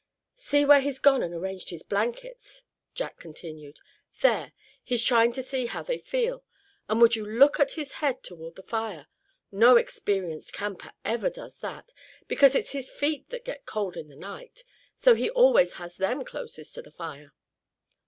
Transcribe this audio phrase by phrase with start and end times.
[0.37, 2.63] "See where he's gone and arranged his blankets,"
[2.95, 3.79] Jack continued.
[4.21, 6.43] "There, he's trying to see how they feel;
[6.89, 9.05] and would you look at his head toward the fire.
[9.51, 11.91] No experienced camper ever does that,
[12.27, 14.63] because it's his feet that get cold in the night,
[14.95, 17.31] so he always has them closest to the fire."